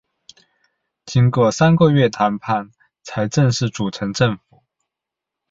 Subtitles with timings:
[1.05, 2.71] 经过三个月谈判
[3.03, 4.63] 才正式组成政府。